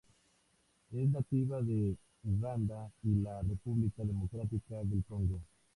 [0.89, 5.41] Es nativa de Uganda y la República Democrática del Congo.